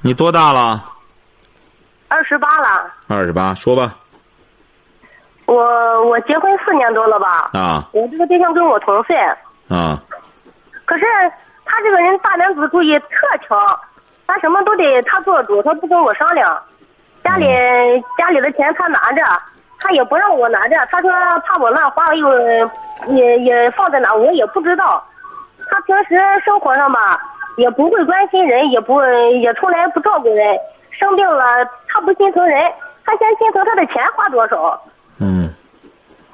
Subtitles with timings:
[0.00, 0.84] 你多大了？
[2.08, 2.90] 二十八了。
[3.08, 3.94] 二十八，说吧。
[5.46, 7.50] 我我结婚四年多了吧？
[7.52, 7.88] 啊。
[7.92, 9.16] 我这个对象跟我同岁。
[9.68, 10.00] 啊。
[10.84, 11.04] 可是
[11.64, 13.08] 他这个人大男子主义特
[13.46, 13.58] 强，
[14.26, 16.58] 他什么都得他做主，他不跟我商量。
[17.24, 17.46] 家里
[18.16, 19.22] 家里的钱他拿着，
[19.80, 20.76] 他也不让我拿着。
[20.90, 21.10] 他说
[21.44, 22.26] 怕我乱花，又
[23.08, 25.04] 也也放在哪我也不知道。
[25.70, 27.20] 他平时生活上吧，
[27.58, 29.02] 也不会关心人，也不
[29.42, 30.56] 也从来不照顾人。
[30.92, 31.44] 生病了，
[31.88, 32.56] 他不心疼人，
[33.04, 34.80] 他先心疼他的钱花多少。
[35.18, 35.50] 嗯。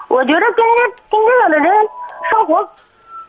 [0.08, 1.72] 我觉得跟人跟这样的人
[2.30, 2.62] 生活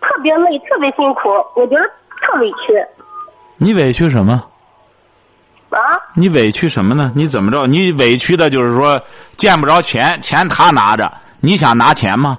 [0.01, 1.83] 特别累，特别辛苦，我觉得
[2.21, 2.85] 特委屈。
[3.57, 4.43] 你委屈什么？
[5.69, 5.97] 啊？
[6.13, 7.11] 你委屈什么呢？
[7.15, 7.65] 你怎么着？
[7.65, 9.01] 你委屈的就是说
[9.35, 11.11] 见不着钱，钱他拿着，
[11.41, 12.37] 你想拿钱吗？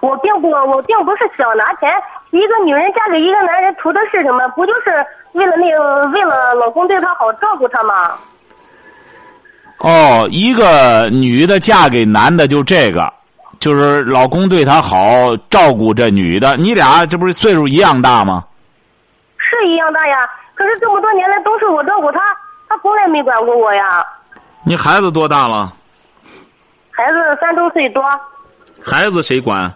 [0.00, 1.90] 我并不，我并不是想拿钱。
[2.36, 4.46] 一个女人嫁给一个男人，图的是什么？
[4.48, 4.90] 不就是
[5.32, 8.12] 为了那个，为了老公对她好，照顾她吗？
[9.78, 13.12] 哦，一个女的嫁给男的就这个，
[13.58, 16.56] 就是老公对她好，照顾这女的。
[16.56, 18.44] 你俩这不是岁数一样大吗？
[19.38, 22.20] 是一样大呀，可是这么多年来都是我照顾她，
[22.68, 24.04] 她从来没管过我呀。
[24.64, 25.72] 你孩子多大了？
[26.90, 28.02] 孩子三周岁多。
[28.82, 29.72] 孩子谁管？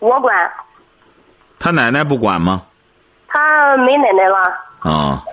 [0.00, 0.34] 我管。
[1.58, 2.62] 他奶奶不管吗？
[3.28, 4.90] 他没奶奶了。
[4.90, 5.24] 啊。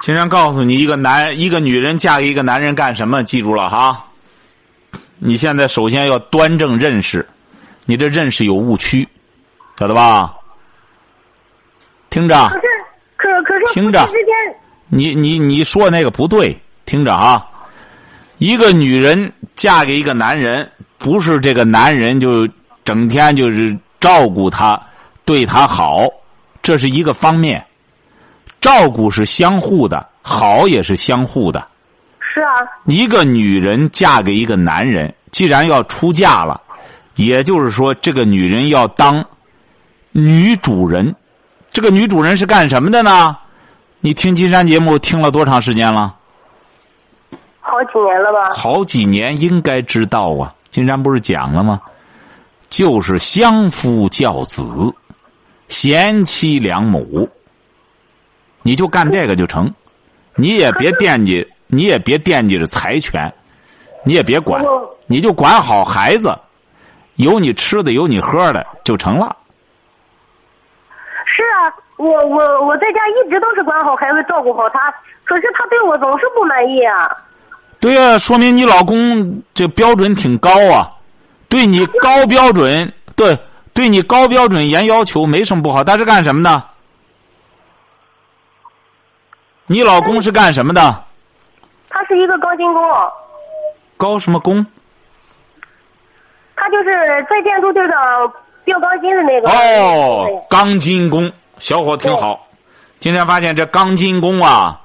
[0.00, 3.22] 经常告诉你，一个男一个女人嫁给一个男人干什么？
[3.22, 4.04] 记住了哈。
[5.18, 7.28] 你现在首先要端正认识，
[7.84, 9.06] 你这认识有误区，
[9.76, 10.32] 晓得吧？
[12.08, 12.48] 听着。
[12.48, 12.62] 可是，
[13.16, 14.08] 可可是，听着。
[14.86, 17.44] 你你你说那个不对，听着啊。
[18.38, 22.48] 一个女人嫁给一个男人，不是这个男人就
[22.84, 24.80] 整天就是照顾他，
[25.24, 26.06] 对他好，
[26.62, 27.64] 这是一个方面。
[28.60, 31.66] 照顾是相互的，好也是相互的。
[32.20, 32.52] 是啊。
[32.86, 36.60] 一个女人嫁给一个男人，既然要出嫁了，
[37.14, 39.24] 也就是说，这个女人要当
[40.12, 41.14] 女主人。
[41.70, 43.36] 这个女主人是干什么的呢？
[44.00, 46.14] 你听金山节目听了多长时间了？
[47.60, 48.50] 好几年了吧？
[48.54, 50.54] 好几年应该知道啊！
[50.70, 51.80] 金山不是讲了吗？
[52.68, 54.62] 就是相夫教子，
[55.68, 57.28] 贤妻良母。
[58.62, 59.72] 你就干这个就成，
[60.34, 63.32] 你也别惦记，你也别惦记着财权，
[64.04, 64.62] 你也别管，
[65.06, 66.36] 你就管好孩子，
[67.16, 69.34] 有你吃的，有你喝的就成了。
[71.24, 74.92] 是啊，我我我在家一直都是管好孩子，照顾好他，
[75.24, 77.08] 可是他对我总是不满意啊。
[77.80, 80.90] 对呀，说明你老公这标准挺高啊，
[81.48, 83.38] 对你高标准，对，
[83.72, 85.82] 对你高标准严要求没什么不好。
[85.82, 86.62] 他是干什么的？
[89.66, 91.04] 你老公是干什么的？
[91.90, 92.82] 他是一个钢筋工。
[93.96, 94.64] 高什么工？
[96.54, 96.92] 他就是
[97.28, 98.32] 在建筑队上
[98.64, 99.50] 吊钢筋的那个。
[99.50, 102.46] 哦，钢筋工，小伙挺好。
[103.00, 104.80] 今天发现这钢筋工啊，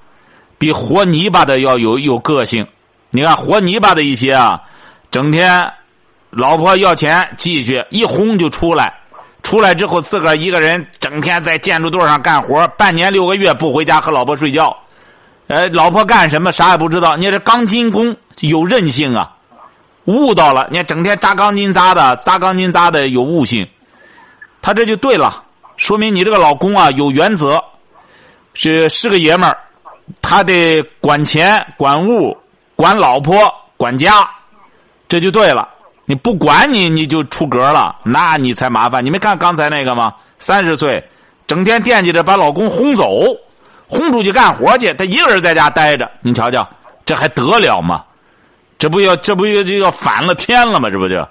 [0.57, 2.67] 比和泥巴的要有有个性。
[3.09, 4.61] 你看和泥巴的一些啊，
[5.11, 5.71] 整天
[6.35, 8.93] 老婆要钱继续一轰就出来，
[9.43, 14.75] 出来之后自个儿一个人整天在建筑队上干活，半年六个月不回家和老婆睡觉。
[15.47, 17.15] 呃，老婆干什么啥也不知道。
[17.15, 19.35] 你这钢筋工有韧性啊，
[20.05, 20.67] 悟到了。
[20.71, 23.67] 你整天扎钢筋扎的，扎钢筋扎的有悟性，
[24.61, 25.43] 他这就对了，
[25.77, 27.63] 说明你这个老公啊有原则，
[28.53, 29.57] 是是个爷们儿，
[30.21, 32.35] 他得管钱管物。
[32.75, 33.35] 管老婆
[33.77, 34.27] 管家，
[35.07, 35.69] 这就对了。
[36.05, 39.03] 你不管你，你就出格了，那你才麻烦。
[39.03, 40.13] 你没看刚才那个吗？
[40.37, 41.03] 三十岁，
[41.47, 43.23] 整天惦记着把老公轰走，
[43.87, 46.09] 轰出去干活去，他一个人在家待着。
[46.21, 46.67] 你瞧瞧，
[47.05, 48.03] 这还得了吗？
[48.77, 50.89] 这不要，这不要就要反了天了吗？
[50.89, 51.25] 这不就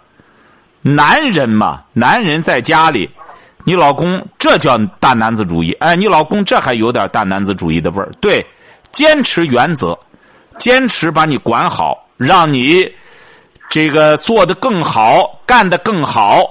[0.81, 1.83] 男人嘛？
[1.93, 3.11] 男人在家里，
[3.65, 5.73] 你老公这叫大男子主义。
[5.81, 8.11] 哎，你老公这还有点大男子主义的味儿。
[8.21, 8.45] 对，
[8.91, 9.99] 坚持原则。
[10.59, 12.87] 坚持把你管好，让你
[13.73, 16.43] 这个做的更好，干的更好，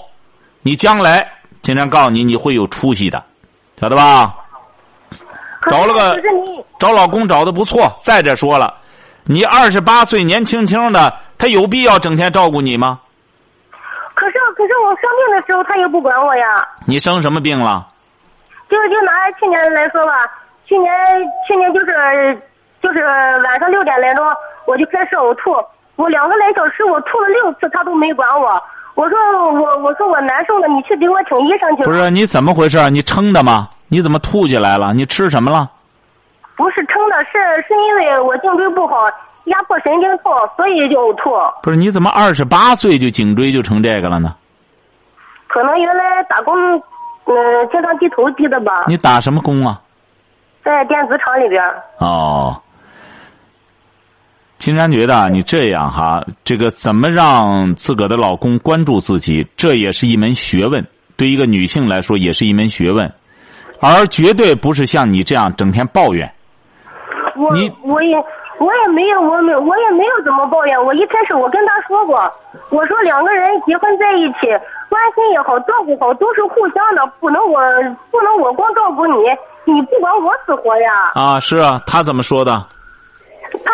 [0.63, 1.23] 你将来
[1.61, 3.23] 经常告诉你你会有出息的，
[3.79, 4.33] 晓得吧？
[5.69, 6.19] 找了个
[6.79, 7.95] 找老公找的不错。
[7.99, 8.73] 再者说了，
[9.25, 12.99] 你二十八岁年轻轻的，他有必要整天照顾你吗？
[14.15, 16.67] 可是可是我生病的时候他也不管我呀。
[16.87, 17.87] 你生什么病了？
[18.67, 20.25] 就就拿去年来说吧，
[20.65, 20.91] 去年
[21.47, 22.41] 去年就是
[22.81, 23.05] 就是
[23.45, 24.25] 晚上六点来钟
[24.65, 25.51] 我就开始呕吐，
[25.95, 28.61] 我两个来小时我吐了六次，他都没管我。
[28.95, 29.17] 我说
[29.53, 31.83] 我我说我难受了，你去给我请医生去。
[31.83, 32.89] 不是你怎么回事？
[32.89, 33.69] 你撑的吗？
[33.87, 34.93] 你怎么吐起来了？
[34.93, 35.69] 你吃什么了？
[36.55, 38.97] 不是撑的，是是因为我颈椎不好，
[39.45, 41.31] 压迫神经痛，所以就呕吐。
[41.63, 44.35] 不是你怎么二十八岁就颈椎就成这个了呢？
[45.47, 46.53] 可能原来打工，
[47.25, 47.35] 嗯、
[47.71, 49.79] 经常低头低的吧，你打什么工啊？
[50.63, 51.63] 在电子厂里边。
[51.97, 52.61] 哦，
[54.61, 60.85] 金山觉得啊，你这样哈，这个怎么让自个的老公关注自己，这也是一门学问。
[61.17, 63.11] 对一个女性来说，也是一门学问，
[63.79, 66.31] 而绝对不是像你这样整天抱怨。
[67.35, 67.47] 我
[67.81, 68.15] 我也
[68.59, 70.77] 我也没有我没我也没有怎么抱怨。
[70.85, 72.31] 我一开始我跟他说过，
[72.69, 74.45] 我说两个人结婚在一起，
[74.89, 77.59] 关心也好，照顾好都是互相的，不能我
[78.11, 79.17] 不能我光照顾你，
[79.65, 81.11] 你不管我死活呀。
[81.15, 82.63] 啊，是啊，他怎么说的？
[83.65, 83.71] 他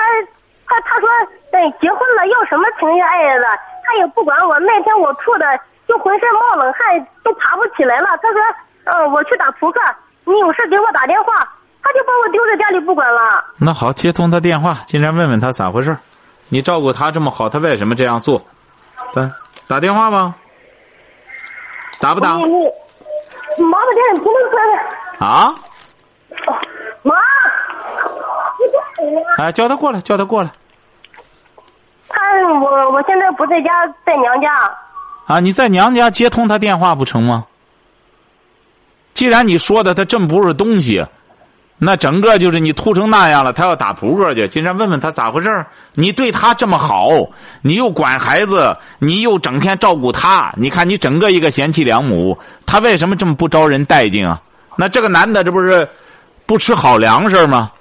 [0.68, 1.08] 他他说，
[1.52, 3.46] 哎，结婚了要什么情愿爱的，
[3.84, 4.60] 他也不管我。
[4.60, 5.46] 那天我吐的
[5.88, 8.08] 就浑身冒冷汗，都爬不起来了。
[8.22, 8.42] 他说，
[8.86, 9.80] 嗯、我去打扑克，
[10.26, 11.34] 你有事给我打电话。
[11.82, 13.42] 他就把我丢在家里不管了。
[13.58, 15.98] 那好，接通他电话，进来问问他咋回事儿
[16.50, 18.42] 你照顾他这么好，他为什么这样做？
[19.10, 19.32] 咱
[19.70, 20.34] 打电话吧。
[22.02, 22.44] 打不打你？
[23.58, 24.60] 你妈的天，你不能说
[25.26, 25.56] 啊？
[27.04, 27.16] 妈，
[28.68, 29.22] 你干什么？
[29.38, 30.52] 哎，叫他过来，叫他过来。
[32.10, 32.20] 他
[32.62, 33.70] 我我现在不在家，
[34.06, 34.48] 在娘家。
[35.26, 37.46] 啊，你在娘家接通他电话不成吗？
[39.14, 41.06] 既然你说的他真不是东西，
[41.78, 44.48] 那整个就是你吐成那样了，他要打扑克去。
[44.48, 47.10] 金山问问他咋回事儿你对他这么好，
[47.62, 54.42] 你又管孩子，你又整天照顾他，你看你整个一个贤妻良母，他为什么这么不招人待见啊？
[54.76, 55.88] 那这个男的这不是
[56.46, 57.72] 不吃好粮食吗？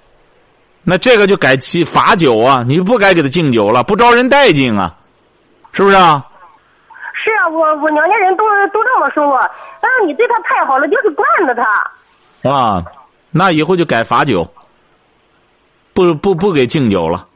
[0.88, 2.62] 那这个就改其罚酒啊！
[2.65, 4.94] 你不该给他敬酒了，不招人待见啊，
[5.73, 6.25] 是不是啊？
[7.12, 9.37] 是啊，我我娘家人都都这么说我。
[9.81, 12.49] 但是你对他太好了，就是惯着他。
[12.49, 12.85] 啊，
[13.33, 14.49] 那以后就改罚酒，
[15.93, 17.27] 不不不给敬酒了，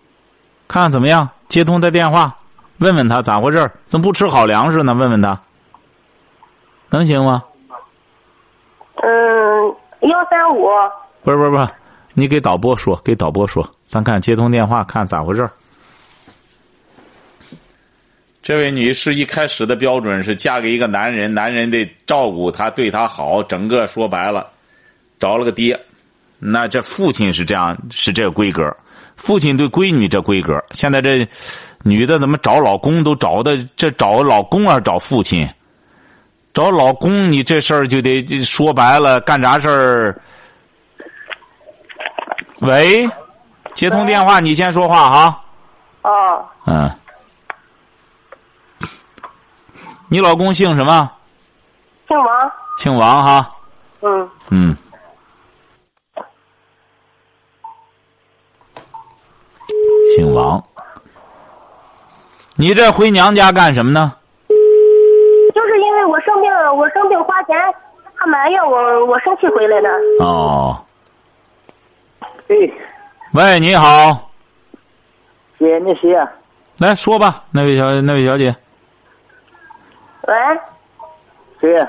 [0.69, 1.29] 看看怎么样？
[1.49, 2.33] 接通他电话，
[2.79, 4.95] 问问他咋回事怎么不吃好粮食呢？
[4.95, 5.37] 问问他，
[6.89, 7.43] 能行吗？
[9.03, 9.75] 嗯，
[10.09, 10.69] 幺三五。
[11.25, 11.69] 不是不是不是，
[12.13, 15.49] 你给导播说，给导播说，咱看接通电话，看咋回事
[18.43, 24.47] 这位女士一开始的标准是嫁给一个男人，男人得照顾她，对她好，整个说白了，
[25.19, 25.79] 找了个爹。
[26.39, 28.75] 那这父亲是这样，是这个规格。
[29.17, 31.29] 父亲对闺女这规格，现在这
[31.83, 35.47] 女的怎么找老公都找的这找老公啊，找父亲，
[36.55, 40.21] 找老公，你这事儿就得说白了，干啥事儿？
[42.61, 43.09] 喂，
[43.75, 45.43] 接通电话，你先说话哈。
[46.03, 46.91] 哦，嗯，
[50.09, 51.11] 你老公姓什么？
[52.09, 52.53] 姓王。
[52.77, 53.51] 姓王哈。
[54.01, 54.77] 嗯，嗯。
[60.17, 60.63] 姓王。
[62.57, 64.13] 你这回娘家干什么呢？
[65.55, 67.57] 就是因为我生病，我生病花钱，
[68.17, 69.89] 他埋怨我，我生气回来的。
[70.23, 70.85] 哦，
[72.51, 72.57] 哎，
[73.33, 74.29] 喂，你好，
[75.57, 76.29] 姐，你谁呀？
[76.79, 78.53] 来说吧，那位小那位小姐，
[80.27, 80.35] 喂，
[81.61, 81.89] 谁呀？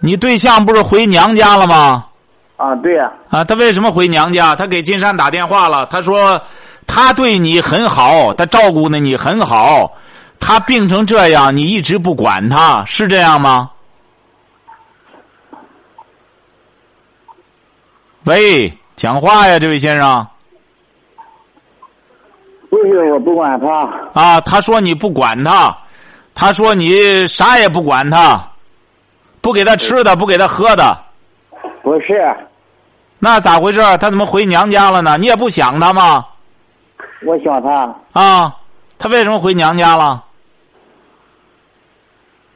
[0.00, 2.08] 你对象不是回娘家了吗？
[2.56, 4.56] 啊，对呀、啊，他为什么回娘家？
[4.56, 6.42] 他给金山打电话了，他说
[6.88, 9.92] 他对你很好，他照顾的你很好，
[10.40, 13.70] 他病成这样，你一直不管他，是这样吗？
[18.24, 20.24] 喂，讲话呀，这位先生
[22.70, 25.76] 不是我不管他，啊，他说你不管他，
[26.34, 28.48] 他说你啥也不管他，
[29.40, 30.96] 不给他吃的，不给他喝的，
[31.82, 32.34] 不是，
[33.18, 33.80] 那咋回事？
[33.98, 35.18] 他怎么回娘家了呢？
[35.18, 36.24] 你也不想他吗？
[37.26, 38.56] 我想他，啊，
[38.98, 40.22] 他为什么回娘家了？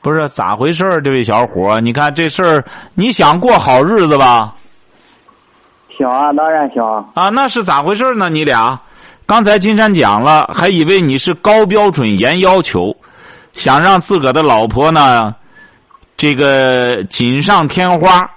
[0.01, 1.03] 不是咋回事儿？
[1.03, 4.55] 这位小伙儿，你看这事儿，你想过好日子吧？
[5.99, 8.29] 想啊，当然行，啊，啊那是咋回事呢？
[8.29, 8.79] 你俩，
[9.27, 12.95] 刚才金山讲了，还以为你是高标准严要求，
[13.53, 15.35] 想让自个儿的老婆呢，
[16.17, 18.31] 这个锦上添花。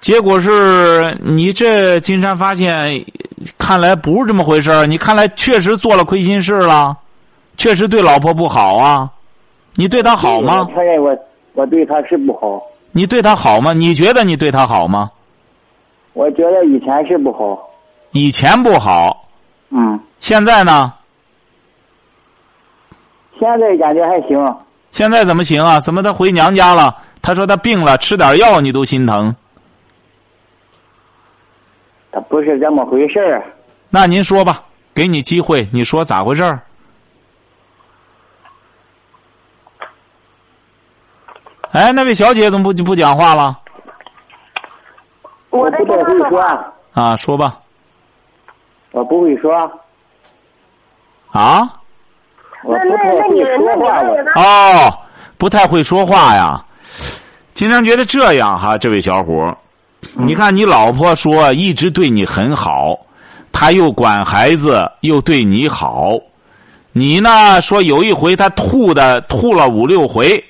[0.00, 3.04] 结果是你这金山发现，
[3.58, 6.96] 看来不是这么回事儿你看来确实做了亏心事了，
[7.56, 9.10] 确实对老婆不好啊。
[9.74, 10.74] 你对她好吗我？
[10.74, 11.16] 承认我
[11.54, 12.62] 我对她是不好，
[12.92, 13.72] 你对她好吗？
[13.72, 15.10] 你觉得你对她好吗？
[16.18, 17.70] 我觉得以前是不好。
[18.10, 19.28] 以前不好，
[19.70, 20.92] 嗯，现在呢？
[23.38, 24.36] 现在感觉还行。
[24.90, 25.78] 现在怎么行啊？
[25.78, 26.96] 怎么他回娘家了？
[27.22, 29.32] 他说他病了，吃点药你都心疼。
[32.10, 33.44] 他不是这么回事儿。
[33.88, 36.60] 那您说吧，给你机会，你说咋回事儿？
[41.70, 43.60] 哎，那位小姐怎么不不讲话了？
[45.50, 46.40] 我在不太会说
[46.92, 47.58] 啊，说吧。
[48.92, 49.52] 我不会说，
[51.30, 51.70] 啊？
[52.64, 54.42] 我那那那不太会你那你说话。
[54.42, 54.98] 哦，
[55.36, 56.64] 不太会说话呀。
[57.54, 59.56] 经常觉得这样哈，这位小伙儿，
[60.14, 62.98] 你看你老婆说一直对你很好，
[63.52, 66.16] 她又管孩子，又对你好。
[66.92, 70.42] 你呢说有一回她吐的吐了五六回，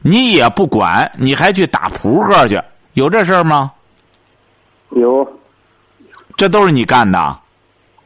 [0.00, 2.60] 你也不管，你还去打扑克去，
[2.92, 3.72] 有这事儿吗？
[4.90, 5.26] 有
[6.36, 7.38] 这都是你干的，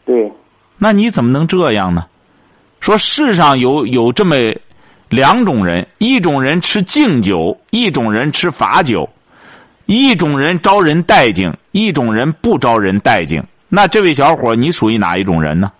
[0.04, 0.32] 对，
[0.78, 2.06] 那你怎么能这样呢？
[2.80, 4.36] 说世上有有这么
[5.08, 9.08] 两种人，一种人吃敬酒，一种人吃罚酒，
[9.86, 13.46] 一种人招人待见，一种人不招人待见。
[13.68, 15.70] 那这位小伙，你属于哪一种人呢？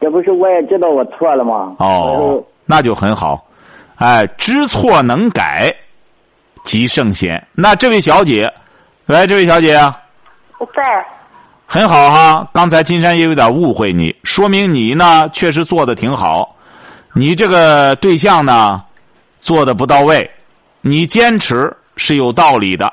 [0.00, 1.74] 这不是我也知道我错了吗？
[1.78, 3.44] 哦，那就很好。
[3.96, 5.74] 哎，知错能改，
[6.64, 7.44] 即圣贤。
[7.52, 8.52] 那这位小姐，
[9.06, 9.76] 来，这位小姐
[10.58, 11.04] 我，在
[11.66, 12.48] 很好哈。
[12.52, 16.54] 刚才金山也有点误会你，说明你呢确实做的挺好。
[17.12, 18.80] 你这个对象呢
[19.40, 20.30] 做的不到位，
[20.80, 22.92] 你坚持是有道理的，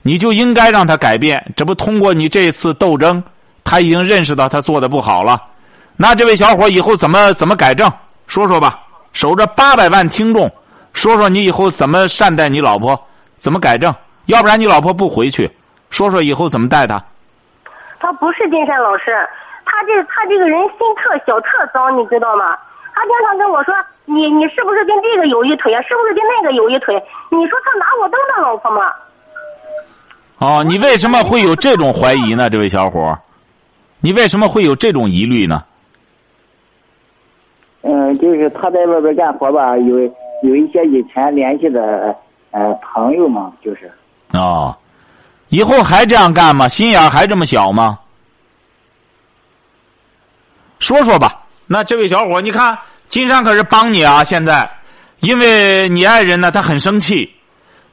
[0.00, 1.52] 你就应该让他改变。
[1.54, 3.22] 这不通过你这次斗争，
[3.62, 5.42] 他已经认识到他做的不好了。
[5.96, 7.92] 那这位小伙以后怎么怎么改正？
[8.26, 8.80] 说说吧。
[9.12, 10.50] 守着八百万听众，
[10.92, 12.98] 说说你以后怎么善待你老婆，
[13.38, 13.94] 怎么改正？
[14.26, 15.50] 要不然你老婆不回去，
[15.90, 17.02] 说说以后怎么带她。
[17.98, 19.10] 他不是金山老师，
[19.64, 22.44] 他这他这个人心特小特脏，你知道吗？
[22.94, 23.74] 他经常跟我说
[24.06, 25.82] ：“你你是不是跟这个有一腿啊？
[25.82, 26.94] 是不是跟那个有一腿？”
[27.30, 28.92] 你说他拿我当他老婆吗？
[30.38, 32.48] 哦，你为什么会有这种怀疑呢？
[32.48, 33.18] 这位小伙，
[34.00, 35.62] 你为什么会有这种疑虑呢？
[37.82, 39.98] 嗯，就是他在外边干活吧，有
[40.42, 42.16] 有一些以前联系的
[42.50, 43.90] 呃朋友嘛，就是
[44.32, 44.76] 哦，
[45.48, 46.68] 以后还这样干吗？
[46.68, 47.98] 心眼还这么小吗？
[50.78, 51.42] 说说吧。
[51.66, 52.78] 那这位小伙，你看
[53.08, 54.22] 金山可是帮你啊！
[54.22, 54.70] 现在，
[55.20, 57.34] 因为你爱人呢，他很生气，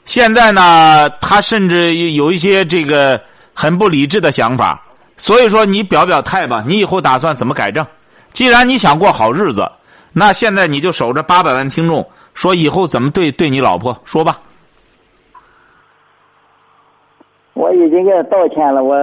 [0.05, 3.19] 现在呢，他甚至有一些这个
[3.53, 4.79] 很不理智的想法，
[5.17, 7.83] 所以说你表表态吧，你以后打算怎么改正？
[8.31, 9.67] 既然你想过好日子，
[10.11, 14.39] 那现在你就守着八百万听众，说以后怎么对对你老婆说吧。
[17.53, 18.83] 我已经给他道歉了。
[18.83, 18.95] 我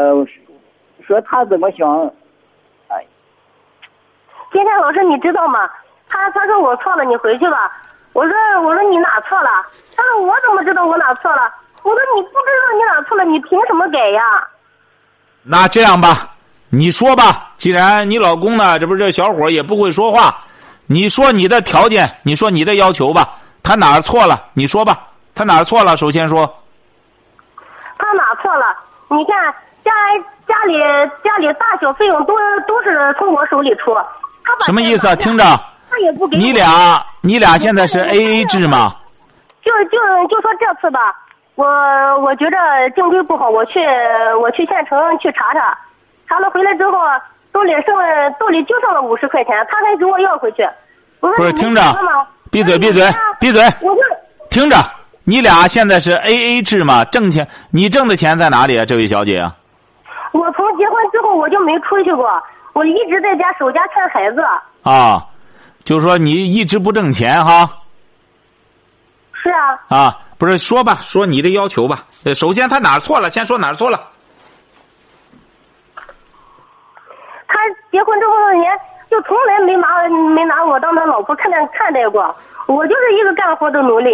[1.07, 2.07] 说他怎么想，
[2.89, 3.05] 哎，
[4.53, 5.69] 今天老师，你知道吗？
[6.09, 7.71] 他他说我错了，你回去吧。
[8.13, 9.49] 我说我说你哪错了？
[9.97, 11.43] 他说我怎么知道我哪错了？
[11.83, 14.23] 我说你不知道你哪错了，你凭什么改呀？
[15.43, 16.35] 那这样吧，
[16.69, 17.53] 你说吧。
[17.57, 20.37] 既然你老公呢，这不是这小伙也不会说话，
[20.87, 23.29] 你说你的条件，你说你的要求吧。
[23.63, 24.47] 他哪儿错了？
[24.55, 25.07] 你说吧。
[25.35, 25.97] 他哪儿错了？
[25.97, 26.53] 首先说，
[28.01, 28.75] 他哪错了？
[29.09, 29.53] 你看
[29.85, 29.93] 家
[30.47, 30.79] 家里
[31.23, 32.35] 家里大小费用都
[32.67, 33.93] 都是从我手里出。
[34.45, 35.15] 他把什么意思啊？
[35.17, 35.45] 听着，
[35.91, 36.65] 他也不给你俩
[37.21, 38.95] 你俩现在是 A A 制吗？
[39.63, 41.15] 就就就说这次吧，
[41.55, 41.67] 我
[42.23, 42.57] 我觉着
[42.95, 43.81] 颈椎不好，我去
[44.41, 45.77] 我去县城去查查，
[46.27, 46.99] 查了回来之后，
[47.53, 50.67] 兜里剩了兜里就剩了五十块钱，他还给我要回去。
[51.21, 51.83] 不是听着
[52.51, 53.05] 闭嘴闭嘴
[53.39, 54.01] 闭嘴我就
[54.49, 54.77] 听着，
[55.25, 57.05] 你俩现在是 A A 制吗？
[57.05, 58.85] 挣钱，你挣的钱在哪里啊？
[58.85, 59.55] 这位小姐啊？
[60.33, 62.29] 我从结婚之后我就没出去过，
[62.73, 64.41] 我一直在家守家看孩子。
[64.83, 65.25] 啊，
[65.85, 67.69] 就是说你一直不挣钱哈。
[69.33, 72.05] 是啊，啊，不是说吧，说你的要求吧。
[72.25, 73.29] 呃，首先他哪儿错了？
[73.31, 74.01] 先说哪儿错了。
[77.47, 77.59] 他
[77.91, 78.73] 结婚这么多年，
[79.11, 82.35] 就从来没拿没拿我当他老婆看待看待过。
[82.67, 84.11] 我就是一个干活的奴隶。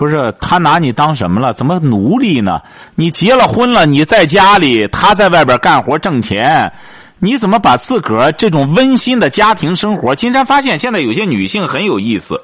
[0.00, 1.52] 不是他拿你当什么了？
[1.52, 2.58] 怎么奴隶呢？
[2.94, 6.72] 你结了婚了，你在家里，他在外边干活挣钱，
[7.18, 10.14] 你怎么把自个儿这种温馨的家庭生活？
[10.16, 12.40] 金山发现现在有些女性很有意思，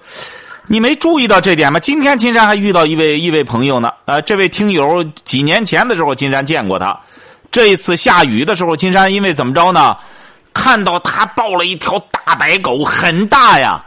[0.67, 1.81] 你没注意到这点吗？
[1.81, 3.91] 今天金山还遇到一位一位朋友呢。
[4.05, 6.95] 呃，这位听友几年前的时候，金山见过他。
[7.51, 9.97] 这一次下雨的时候，金山因为怎么着呢？
[10.53, 13.83] 看到他抱了一条大白狗，很大呀。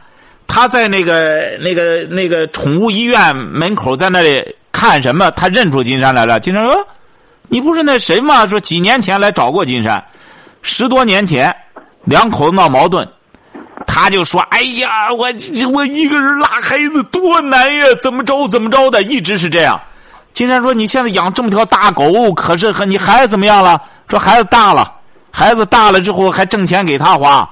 [0.49, 5.29] 他在那个那个那个宠物医院门口在那里看什么？
[5.31, 6.39] 他认出金山来了。
[6.39, 6.87] 金山说
[7.47, 8.47] ：“你不是那谁吗？
[8.47, 10.03] 说几年前来找过金山，
[10.63, 11.55] 十多年前
[12.03, 13.07] 两口子闹矛盾。”
[13.85, 15.27] 他就说：“哎呀，我
[15.71, 19.79] 我一个人拉孩子多难呀，怎么着怎么着的，一直是这样。”
[20.33, 23.79] 金山说：“你现在养这么条大狗，可是和你孩子怎么样了？
[24.07, 24.91] 说孩子大了，
[25.31, 27.47] 孩子大了之后还挣钱给他花。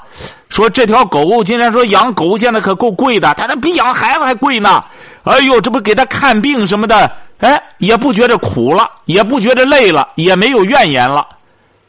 [0.50, 4.84] 说这条狗，竟然说养狗现在可够贵的，他说比养孩子还贵呢。
[5.24, 11.28] 哎呦，这不给他看病什么的，哎，也不觉得苦了，也不觉得累了，也没有怨言了。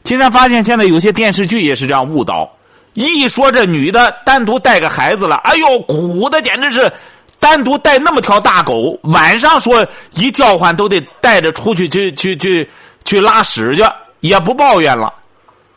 [0.03, 2.49] 竟然发现现在有些电视剧也是这样误导。”
[2.95, 6.91] 一说这女的单独带个孩子了，哎呦，苦的简直是，
[7.39, 12.69] 单独带那么条大狗，晚上说一叫唤都得带着出去去去去
[13.05, 13.83] 去拉屎去，
[14.19, 15.13] 也不抱怨了。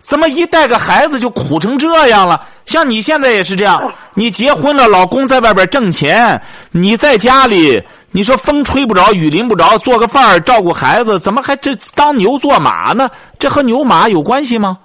[0.02, 2.44] 怎么一带个孩子就苦成这样了？
[2.66, 3.80] 像你现在也是这样，
[4.14, 6.42] 你结婚了，老公在外边挣钱，
[6.73, 7.80] 你在家里，
[8.11, 13.09] 你说风吹不着，雨淋不着，做个饭照顾孩子，怎么还这当牛做马呢？
[13.38, 14.76] 这和牛马有关系吗？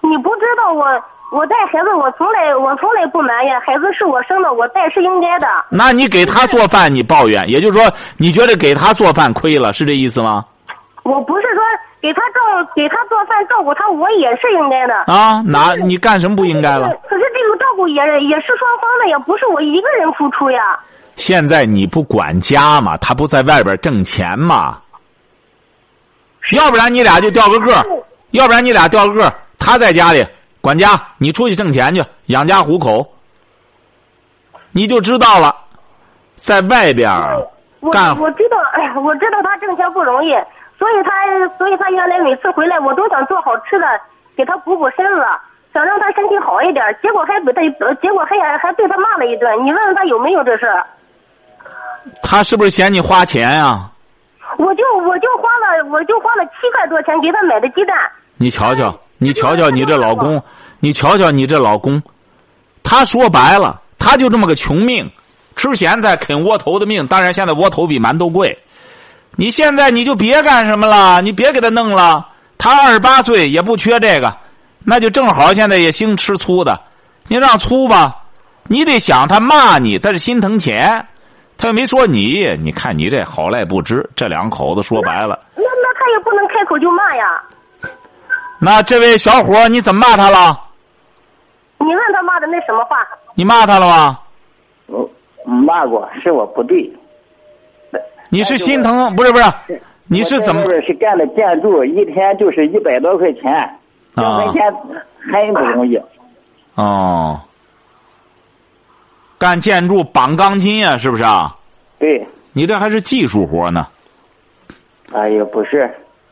[0.00, 0.84] 你不知道我
[1.36, 5.48] 我带孩子，我从来我从来不埋怨，孩子是我生的，我带是应该的。
[5.68, 10.44] 那你给他做饭，你抱怨，也就是说，你觉得给他做饭亏了，是这意思吗？
[11.02, 11.62] 我不是说
[12.00, 14.94] 给他照给他做饭照顾他，我也是应该的。
[15.12, 16.88] 啊，哪你干什么不应该了？
[17.08, 20.78] 可是这个照顾也也是双方的呀，不是我一个人付出呀。
[21.16, 24.78] 现在你不管家嘛，他不在外边挣钱嘛？
[26.52, 27.72] 要不然你俩就掉个个，
[28.30, 29.32] 要不然你俩掉个个。
[29.58, 30.24] 他在家里
[30.60, 33.06] 管家，你出去挣钱去养家糊口，
[34.70, 35.54] 你就知道了，
[36.36, 37.10] 在外边
[37.92, 38.16] 干。
[38.18, 38.56] 我知道，
[39.02, 40.30] 我知道他挣钱不容易，
[40.78, 41.10] 所以他，
[41.58, 43.86] 所以他原来每次回来，我都想做好吃的
[44.36, 45.20] 给他补补身子，
[45.74, 46.84] 想让他身体好一点。
[47.02, 47.62] 结果还被他，
[48.00, 49.52] 结果还还被他骂了一顿。
[49.64, 50.66] 你问问他有没有这事？
[52.22, 53.90] 他是不是嫌你花钱呀？
[54.56, 57.96] 我就我就花了，我就花了七块多钱给他买的鸡蛋。
[58.36, 58.96] 你瞧瞧。
[59.20, 60.40] 你瞧瞧你这老公，
[60.78, 62.00] 你瞧瞧你这老公，
[62.84, 65.10] 他说白了，他就这么个穷命，
[65.56, 67.04] 吃咸菜啃窝头的命。
[67.08, 68.56] 当然，现在窝头比馒头贵。
[69.40, 72.26] 你现在你就别干什么了，你别给他弄了。
[72.58, 74.36] 他二十八岁也不缺这个，
[74.84, 76.76] 那就正好现在也兴吃粗的。
[77.28, 78.16] 你让粗吧，
[78.64, 81.06] 你得想他骂你，他是心疼钱，
[81.56, 82.52] 他又没说你。
[82.60, 87.24] 你看你这好赖不知，这两口子说白了，那那他也不能开口就骂呀。
[88.58, 90.60] 那这位小伙，你怎么骂他了？
[91.78, 92.96] 你问他骂的那什么话？
[93.36, 94.18] 你骂他了吗？
[94.86, 95.08] 我
[95.44, 96.92] 骂过，是我不对。
[98.30, 99.80] 你是心疼不是不是？
[100.06, 100.62] 你是怎么？
[100.86, 103.42] 是干的建筑，一天就是一百多块钱，
[104.16, 104.62] 挣钱
[105.30, 106.00] 很不容易。
[106.74, 107.40] 哦，
[109.38, 111.54] 干建筑绑钢筋呀，是不是啊？
[111.98, 112.26] 对。
[112.52, 113.86] 你这还是技术活呢。
[115.12, 115.88] 哎呀，不是。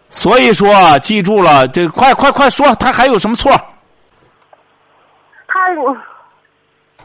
[0.09, 3.53] 所以说，记住了，这快快快说，他还有什么错？
[5.47, 5.69] 他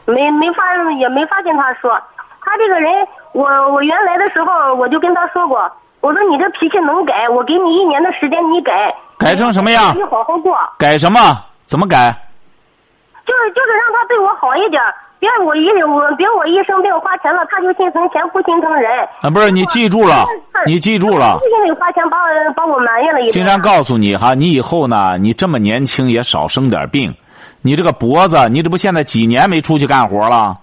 [0.06, 0.62] 没没法
[0.98, 1.92] 也没法跟他说，
[2.40, 2.90] 他这个人，
[3.32, 8.72] 我我原来的时候我就跟他说过，我说你这脾气能改，我给你一年的时间，你改。
[9.18, 9.96] 改成什么样？
[9.96, 10.56] 你好好过。
[10.78, 11.20] 改什么？
[11.64, 12.10] 怎么改？
[13.24, 14.82] 就是就是让他对我好一点。
[15.18, 18.90] 别我一我别我一生病花钱了，他就心疼钱不心疼人
[19.20, 19.30] 啊！
[19.30, 20.26] 不是你记住了，
[20.66, 21.38] 你记住了。
[21.48, 27.14] 因为花钱把我把我埋怨了一经常告诉你哈，你以后呢，你这么年轻也少生点病。
[27.62, 30.56] 你这个脖子，你这不现在几年没出去干活了？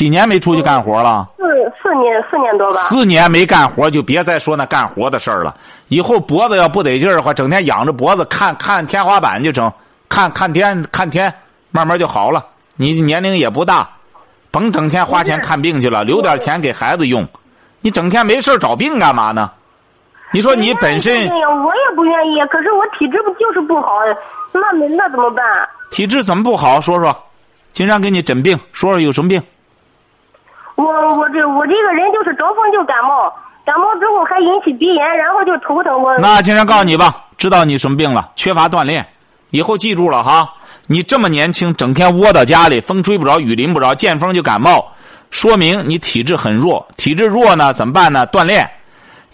[0.00, 1.28] 几年没出去干活了？
[1.36, 1.44] 四
[1.82, 2.80] 四年四年多吧。
[2.88, 5.54] 四年没干活，就别再说那干活的事儿了。
[5.88, 9.70] 以后脖子要不得劲儿的话，整天仰着脖子看看天花板就成，
[10.08, 11.30] 看看天看天，
[11.70, 12.46] 慢慢就好了。
[12.76, 13.86] 你年龄也不大，
[14.50, 17.28] 甭整天花钱看病去了，留点钱给孩子用。
[17.82, 19.50] 你整天没事找病干嘛呢？
[20.32, 23.98] 你说你本身，我也不愿意，可是我体质不就是不好？
[24.54, 24.60] 那
[24.96, 25.44] 那怎么办？
[25.90, 26.80] 体质怎么不好？
[26.80, 27.14] 说说，
[27.74, 29.42] 经常给你诊病，说说有什么病？
[30.82, 33.32] 我我这我这个人就是着风就感冒，
[33.66, 36.02] 感冒之后还引起鼻炎，然后就头疼。
[36.02, 38.30] 我那经常告诉你吧，知道你什么病了？
[38.34, 39.06] 缺乏锻炼，
[39.50, 40.48] 以后记住了哈。
[40.86, 44.92] 你这么年轻，整天窝到家里，风吹不着，雨淋不着，见风就感冒，
[45.30, 46.88] 说明你体质很弱。
[46.96, 48.26] 体质弱呢，怎么办呢？
[48.28, 48.68] 锻炼，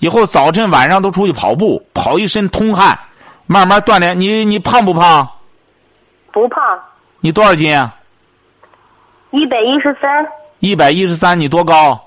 [0.01, 2.99] 以后早晨晚上都出去跑步，跑一身通汗，
[3.47, 4.19] 慢慢锻炼。
[4.21, 5.27] 你你胖不胖？
[6.33, 6.63] 不胖。
[7.21, 7.95] 你多少斤啊？
[9.31, 10.27] 一百一十三，
[10.61, 12.01] 一百一十三，你多高？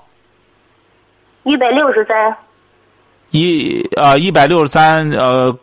[1.44, 2.36] 一百六十三，
[3.30, 5.56] 一啊，一百六十三，呃，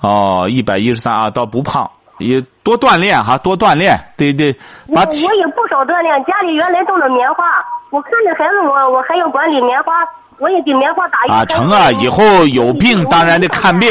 [0.00, 7.44] 哦，一百一十三啊，倒不胖，也多锻炼哈，多锻炼，对对，我把体我也不少锻炼，家里原来种的棉花，
[7.90, 9.92] 我看着孩子我我还要管理棉花，
[10.38, 11.34] 我也给棉花打药。
[11.34, 13.90] 啊成啊，以后有病当然得看病，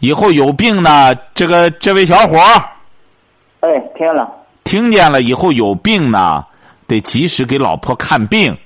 [0.00, 2.58] 以后有病呢，这个这位小伙儿
[3.60, 4.28] 哎，听了，
[4.64, 6.44] 听见了，以后有病呢，
[6.90, 8.56] 得及时给老婆看病，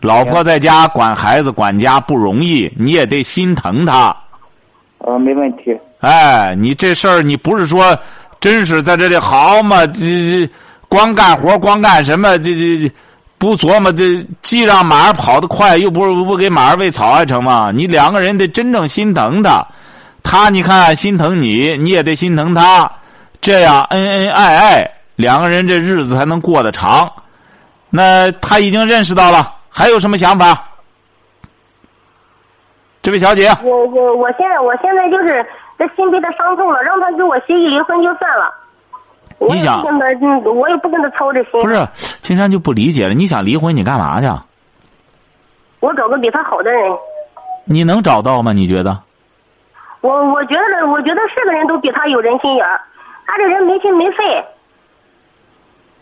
[0.00, 4.16] 老婆在家管孩子管家不容易，你也得心疼她。
[4.96, 5.76] 呃，没问题。
[6.00, 7.94] 哎，你这事儿你不是说，
[8.40, 9.86] 真是在这里好嘛？
[9.88, 10.50] 这这
[10.88, 12.38] 光干活光干什么？
[12.38, 12.90] 这这这
[13.36, 17.70] 不琢磨这，既让马儿跑得快，又不是不给马儿喂草还成吗？
[17.70, 19.62] 你两个人得真正心疼他，
[20.22, 22.90] 他你看心疼你，你也得心疼他，
[23.42, 27.10] 这样恩恩爱爱，两个人这日子才能过得长。
[27.90, 30.66] 那他已经认识到了，还有什么想法？
[33.02, 35.44] 这位小姐，我我我现在我现在就是
[35.78, 38.54] 这心被他伤痛了，让他跟我协议离婚就算了。
[39.38, 39.82] 你想
[40.44, 41.60] 我也不跟他操这心。
[41.62, 41.88] 不是，
[42.20, 44.28] 青山就不理解了，你想离婚，你干嘛去？
[45.80, 46.92] 我找个比他好的人。
[47.64, 48.52] 你能找到吗？
[48.52, 49.00] 你觉得？
[50.02, 52.78] 我我觉得，我觉得是个人都比他有人心眼儿。
[53.26, 54.44] 他这人没心没肺。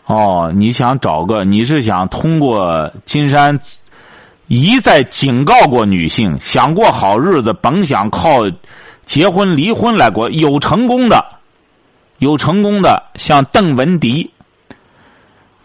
[0.09, 1.43] 哦，你想找个？
[1.43, 3.59] 你是想通过金山
[4.47, 8.39] 一再警告过女性，想过好日子，甭想靠
[9.05, 10.27] 结婚离婚来过。
[10.31, 11.23] 有成功的，
[12.17, 14.27] 有成功的，像邓文迪，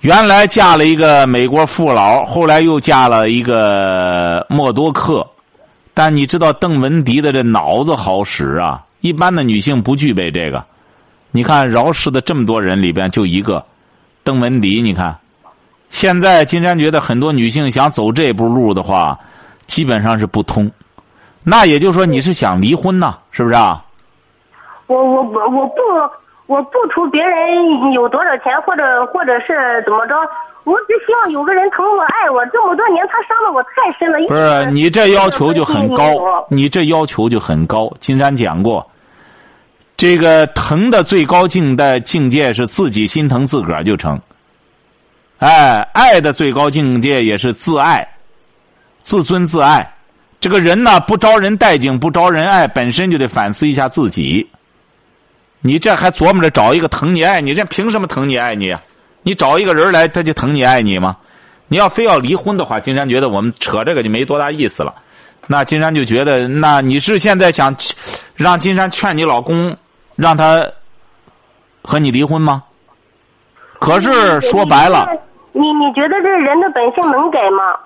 [0.00, 5.26] 原来嫁了一个美国富佬，后来又嫁了一个默多克。
[5.94, 10.62] 但你知道邓文迪的这脑子好使啊，一般的女性不具备这个。
[11.30, 13.64] 你看饶氏的这么多人里边，就一个
[14.24, 14.82] 邓文迪。
[14.82, 15.16] 你看，
[15.90, 19.16] 现在金山觉得很多女性想走这步路的话，
[19.66, 20.68] 基本上是不通。
[21.44, 23.18] 那也就是说，你是想离婚呐？
[23.30, 23.84] 是不是啊？
[24.86, 25.82] 我我我我不
[26.46, 30.14] 我不图别人有多少钱，或者或者是怎么着，
[30.64, 32.44] 我只希望有个人疼我爱我。
[32.46, 34.18] 这么多年，他伤的我太深了。
[34.26, 36.04] 不是你这要求就很高，
[36.48, 37.90] 你这要求就很高。
[37.98, 38.86] 金山讲过，
[39.96, 44.20] 这个疼的最高境的境界是自己心疼自个儿就成。
[45.38, 48.06] 哎，爱的最高境界也是自爱，
[49.02, 49.88] 自尊自爱。
[50.40, 54.46] 这个人呢，不招人待见，不招人爱，本身就得反思一下自己。
[55.60, 58.82] 你这还琢磨着找一个疼你爱你，人凭什么疼你爱你啊？
[59.22, 61.16] 你找一个人来，他就疼你爱你吗？
[61.68, 64.94] 你要非要离婚的话，金山觉得我们扯这个就没多大意思了。
[65.46, 67.74] 那金山就觉得，那你是现在想
[68.34, 69.74] 让金山劝你老公
[70.16, 70.66] 让他
[71.82, 72.62] 和你离婚吗？
[73.80, 75.06] 可是说白了，
[75.52, 77.78] 你你觉得这人的本性能改吗？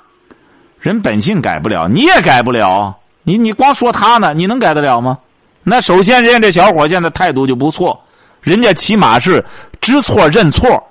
[0.78, 2.94] 人本性改不了，你也改不了。
[3.24, 5.18] 你你光说他呢，你能改得了吗？
[5.64, 8.00] 那首先，人家这小伙现在态度就不错，
[8.40, 9.44] 人家起码是
[9.80, 10.82] 知错认错，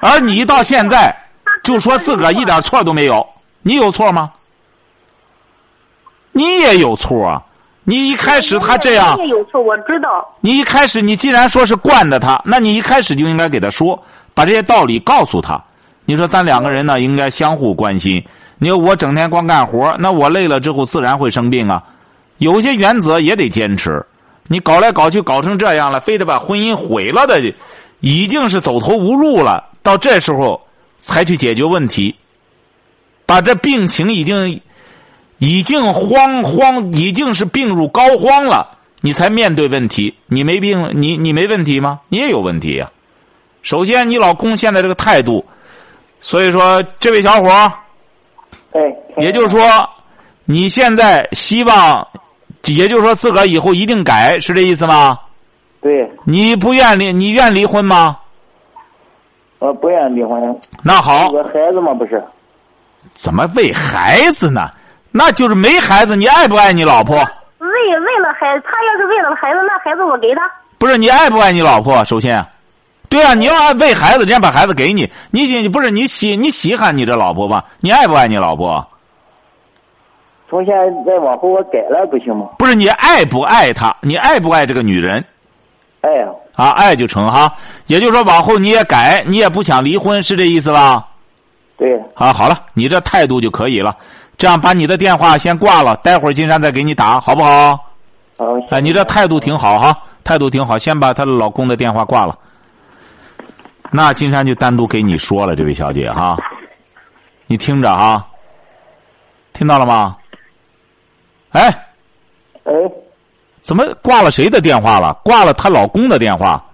[0.00, 1.16] 而你到现在
[1.64, 3.26] 就说自个儿一点错都没有，
[3.62, 4.30] 你有错吗？
[6.32, 7.42] 你也有错啊！
[7.90, 10.24] 你一开始他这样，也有错，我知道。
[10.40, 14.00] 你一开始你既然说是惯着他，那你一开始就应该给他说，
[14.32, 15.60] 把这些道理告诉他。
[16.04, 18.24] 你说咱两个人呢，应该相互关心。
[18.58, 21.82] 你说我整天光干活，那我累了之后自然会生病啊。
[22.38, 24.00] 有些原则也得坚持。
[24.46, 27.52] 你搞来搞去搞成这样了，非得把婚姻毁了的，
[27.98, 29.64] 已经是走投无路了。
[29.82, 30.64] 到这时候
[31.00, 32.14] 才去解决问题，
[33.26, 34.60] 把这病情已经
[35.40, 40.14] 已经慌慌，已经是病入膏肓了，你才面对问题。
[40.26, 41.98] 你没病，你你没问题吗？
[42.08, 42.88] 你也有问题呀、
[43.62, 45.42] 首先，你老公现在这个态度，
[46.20, 47.72] 所以说，这位小伙儿，
[48.72, 48.80] 哎，
[49.16, 49.62] 也就是说，
[50.44, 52.06] 你现在希望，
[52.66, 55.18] 也就是说自个儿以后一定改，是这意思吗？
[55.80, 58.18] 对，你不愿离，你愿离婚吗？
[59.58, 60.60] 我不愿离婚。
[60.84, 62.22] 那好孩子嘛，不是？
[63.14, 64.70] 怎么为孩子呢？
[65.12, 67.16] 那就是没孩子，你爱不爱你老婆？
[67.58, 67.68] 为
[68.00, 70.42] 为了孩子，他要是为了孩子，那孩子我给他。
[70.78, 72.04] 不是你爱不爱你老婆？
[72.04, 72.44] 首先，
[73.08, 77.64] 对啊，你要爱为孩子，人家把孩子给你，你你不是你稀你稀罕你这老婆吧？
[77.80, 78.86] 你爱不爱你老婆？
[80.48, 80.74] 从现
[81.06, 82.46] 在往后我改了不行吗？
[82.58, 83.94] 不是你爱不爱她？
[84.00, 85.24] 你爱不爱这个女人？
[86.00, 87.52] 爱呀，啊，爱就成哈。
[87.86, 91.06] 也就是说，往后你也改，你也不想离婚，是这意思吧？
[91.76, 93.94] 对，啊，好了，你这态度就可以了。
[94.40, 97.76] 这样把你的电话先挂了，待会儿金山再给你打，好不好？
[98.38, 98.46] 好。
[98.70, 100.78] 哎，你这态度挺好哈，态度挺好。
[100.78, 102.34] 先把她的老公的电话挂了。
[103.90, 106.38] 那金山就单独给你说了，这位小姐哈，
[107.48, 108.26] 你听着哈，
[109.52, 110.16] 听到了吗？
[111.50, 111.68] 哎，
[112.64, 112.72] 哎，
[113.60, 115.12] 怎么挂了谁的电话了？
[115.22, 116.64] 挂了她老公的电话，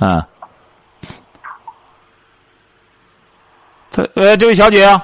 [0.00, 0.24] 嗯。
[3.90, 4.98] 她呃，这位小姐，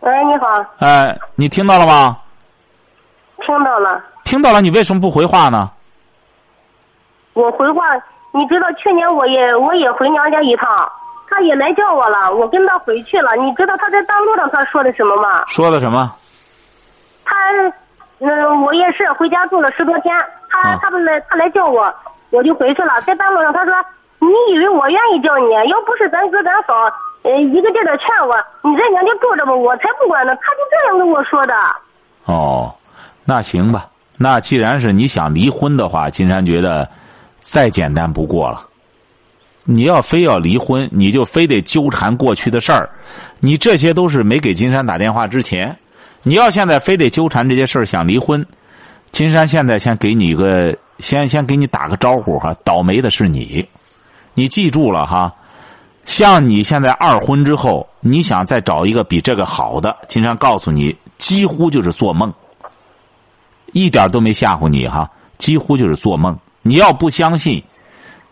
[0.00, 2.16] 喂，你好，哎，你听到了吗？
[3.44, 4.02] 听到了。
[4.24, 5.70] 听到了，你为什么不回话呢？
[7.34, 7.84] 我回话，
[8.32, 10.90] 你知道去年我也我也回娘家一趟，
[11.28, 13.34] 他也来叫我了，我跟他回去了。
[13.36, 15.44] 你知道他在大路上他说的什么吗？
[15.46, 16.10] 说的什么？
[17.24, 17.34] 他，
[18.20, 20.14] 嗯，我也是回家住了十多天，
[20.48, 21.92] 他啊他们来他来叫我，
[22.30, 23.00] 我就回去了。
[23.02, 23.74] 在大路上他说，
[24.18, 25.50] 你以为我愿意叫你？
[25.70, 26.74] 要不是咱哥咱嫂，
[27.22, 28.34] 呃，一个劲的劝我，
[28.68, 30.34] 你在娘家住着吧，我才不管呢。
[30.36, 31.54] 他就这样跟我说的。
[32.24, 32.74] 哦，
[33.24, 33.88] 那行吧。
[34.16, 36.88] 那既然是你想离婚的话，金山觉得
[37.38, 38.66] 再简单不过了。
[39.64, 42.88] 你要非要离婚，你就非得纠缠过去的事儿。
[43.40, 45.76] 你这些都是没给金山打电话之前。
[46.22, 48.44] 你要现在非得纠缠这些事儿想离婚，
[49.10, 52.54] 金山现在先给你一个，先先给你打个招呼哈。
[52.64, 53.66] 倒霉的是你，
[54.34, 55.32] 你记住了哈。
[56.10, 62.34] 像你现在二婚之后，你想再找一个比这个好的，金山告诉你，几乎就是做梦。
[63.72, 66.36] 一点都没吓唬你哈，几乎就是做梦。
[66.62, 67.62] 你要不相信，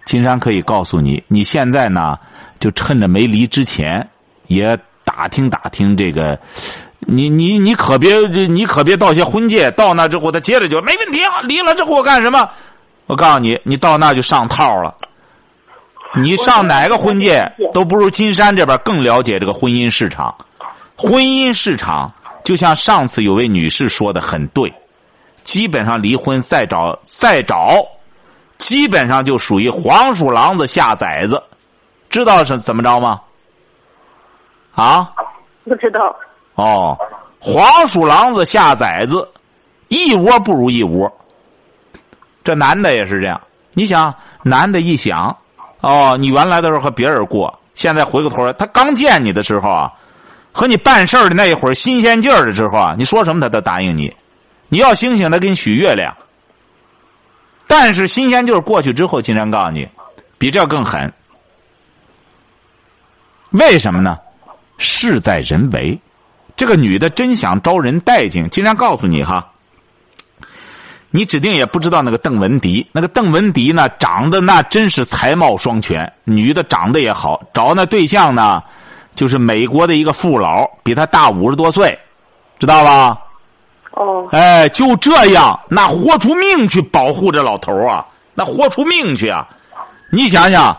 [0.04, 2.18] 金山可以告诉你，你现在呢，
[2.58, 4.04] 就趁着没离之前，
[4.48, 6.36] 也打听打听这个。
[6.98, 12.50] 你你你可别你可别到些婚介，到那之后他接着就没问题啊，离了之后我干什么？
[13.06, 14.92] 我告诉你，你到那就上套了。
[16.20, 20.34] 你上哪个婚介都不如金山这边更了解这个婚姻市场。
[20.96, 24.72] 婚姻市场就像上次有位女士说的很对。
[25.44, 27.82] 基本上离婚再找再找，
[28.58, 31.42] 基本上就属于黄鼠狼子下崽子，
[32.10, 33.20] 知道是怎么着吗？
[34.74, 35.10] 啊？
[35.64, 36.14] 不知道。
[36.54, 36.98] 哦，
[37.40, 39.26] 黄鼠狼子下崽子，
[39.88, 41.10] 一窝不如一窝。
[42.44, 43.40] 这男的也是这样，
[43.72, 45.34] 你想，男的一想，
[45.80, 49.92] 哦，你原来的时候和别人过，现在回过头来，他刚见你的时候啊，
[50.52, 54.14] 和你办事的那一会儿新鲜劲儿的时候啊，你说什么他都答应你。
[54.68, 56.14] 你要星星，他给你许月亮。
[57.66, 59.88] 但是新鲜劲儿过去之后，金山告诉你，
[60.36, 61.12] 比这更狠。
[63.50, 64.18] 为什么呢？
[64.78, 65.98] 事在人为。
[66.56, 69.48] 这个女的真想招人待见，金山告诉你哈，
[71.10, 72.86] 你指定也不知道那个邓文迪。
[72.92, 78.62] 那个邓文迪呢，长得那真是才貌双全，女的长得也好，找那对象呢，
[79.14, 81.98] 就是美国的一个富老，比他大五十多岁，
[82.58, 83.18] 知道吧？
[83.92, 89.48] 哦，哎，就这样，那豁出命去保护这老头啊，那豁出命去啊！
[90.12, 90.76] 你想想，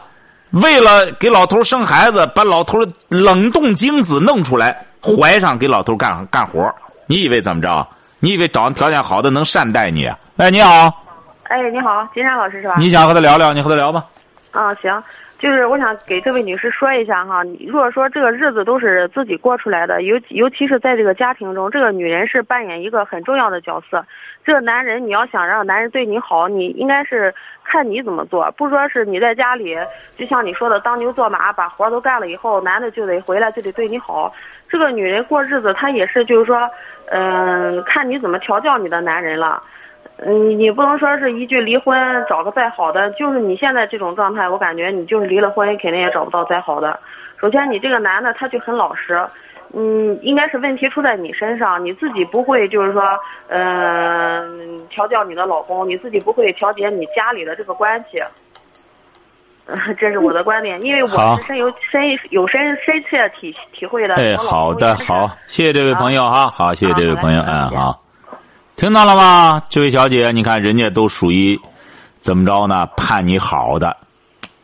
[0.52, 2.78] 为了给老头生孩子，把老头
[3.10, 6.74] 冷冻精子弄出来，怀上给老头干干活，
[7.08, 7.86] 你以为怎么着？
[8.20, 10.06] 你以为找条件好的能善待你？
[10.38, 11.04] 哎，你好，
[11.44, 12.76] 哎，你好，金山老师是吧？
[12.78, 14.06] 你想和他聊聊，你和他聊吧。
[14.52, 15.02] 啊，行，
[15.38, 24.04] 就是我想给这位女士说一下哈，你如果说这个日子都是自己过出来的，尤尤其是在这个家庭中，这个女人是扮演一个很重要的角色。
[24.44, 29.78] 这个男人，你要想让男人对你好，你应该是看你怎么做，不说是你在家里，
[30.18, 34.34] 就像你说的当牛做马，把活都干了以后，男的就得回来就得对你好。
[34.68, 36.68] 这个女人过日子，她也是就是说，
[37.12, 39.62] 嗯、看你怎么调教你的男人了。
[40.22, 47.00] 嗯，你不能说是一句离婚找个再好的，就是你现在这种状态，我感觉你就是离了婚肯定也找不到再好的。
[47.40, 49.18] 首先，你这个男的他就很老实，
[49.74, 53.02] 嗯，应该是问题出在你身上，你自己不会就是说，
[53.48, 58.22] 嗯、调教你的老公，你自己不会调节你家里的这个关系。
[59.70, 62.02] 呃 这是我的观点，因为我是深有深
[62.32, 64.16] 有深深切体体会的。
[64.16, 68.02] 哎，好的，好，谢谢这位朋友哈，好，谢谢这位朋友，嗯，好，
[68.76, 69.62] 听到了吗？
[69.70, 71.60] 这位小姐，你看人家都属于
[72.20, 72.88] 怎么着呢？
[72.98, 73.96] 盼你好的，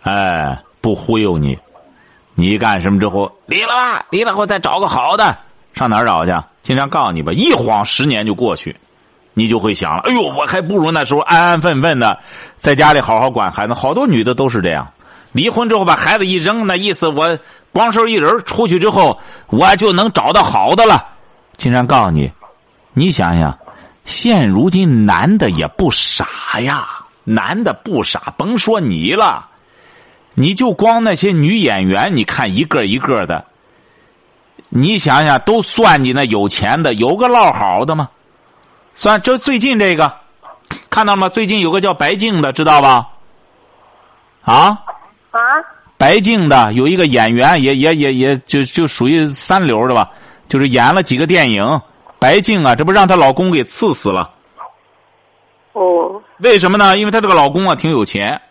[0.02, 1.58] 哎，不忽悠你。
[2.38, 5.38] 你一干什么之后，离了吧，离了后再找个好的，
[5.74, 6.34] 上哪儿找去？
[6.62, 8.76] 经常告诉你吧，一晃十年就过去，
[9.36, 12.18] 你就会想了，哎呦，我还不如那时候安安分分的
[12.58, 13.74] 在家里好好管孩子。
[13.74, 14.92] 好多女的都是这样，
[15.34, 17.38] 离婚之后把孩子一扔，那意思我
[17.74, 21.06] 光剩一人出去之后，我就能找到好的了。
[21.58, 22.32] 经常告诉你，
[22.94, 23.60] 你想想，
[24.06, 26.88] 现如今男的也不傻呀，
[27.26, 29.50] 男的不傻，甭说你了。
[30.34, 33.46] 你就光那些女演员，你看一个一个的，
[34.70, 38.10] 你想想都算计那有钱的，有个落好的吗？
[38.98, 40.16] 算这最近这个，
[40.90, 41.28] 看到吗？
[41.28, 43.10] 最近有个叫白静的，知道吧？
[44.42, 44.80] 啊，
[45.32, 45.40] 啊，
[45.98, 50.10] 白静的，有一个演员也也也也就就属于三流的吧，
[50.48, 51.82] 就是演了几个电影。
[52.18, 54.32] 白静啊，这不让她老公给刺死了？
[55.74, 56.98] 哦，为什么呢？
[56.98, 58.42] 因为她这个老公啊挺有钱，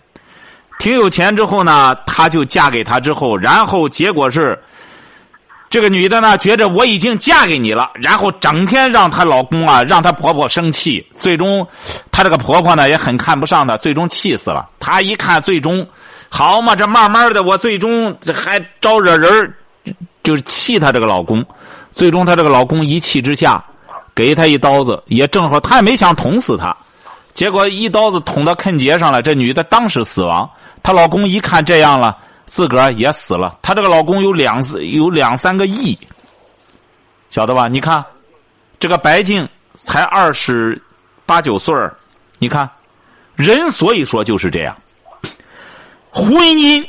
[0.79, 4.63] 挺有钱之后呢，她就嫁给他之后，然后结果是。
[5.75, 11.05] 这个女的呢，觉着我已经嫁给你了，然后整天让她老公啊，让她婆婆生气。
[11.19, 11.67] 最终，
[12.13, 14.69] 她这个婆婆呢也很看不上她，最终气死了。
[14.79, 15.85] 她一看，最终，
[16.29, 19.53] 好嘛，这慢慢的，我最终这还招惹人
[20.23, 21.45] 就是气她这个老公。
[21.91, 23.61] 最终，她这个老公一气之下，
[24.15, 26.73] 给她一刀子，也正好，她也没想捅死她，
[27.33, 30.49] 结果一刀子捅到坑节上了，这女的当时死亡。
[30.85, 32.17] 她老公一看这样了。
[32.47, 35.99] 自个儿也死了，她这个老公有两有两三个亿，
[37.31, 37.69] 晓得吧？
[37.69, 38.05] 你看，
[38.79, 40.81] 这个白净才二十
[41.27, 41.75] 八九岁
[42.39, 42.69] 你看，
[43.35, 44.77] 人所以说就是这样。
[46.11, 46.87] 婚姻，